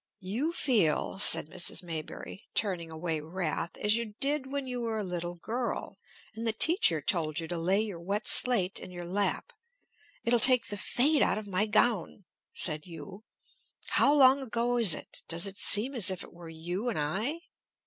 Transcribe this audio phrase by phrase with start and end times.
[0.21, 1.83] "You feel," said Mrs.
[1.83, 5.99] Maybury, turning away wrath, "as you did when you were a little girl,
[6.33, 9.53] and the teacher told you to lay your wet slate in your lap:
[10.23, 13.25] 'It'll take the fade out of my gown,' said you.
[13.89, 15.21] How long ago is it!
[15.27, 17.41] Does it seem as if it were you and I?"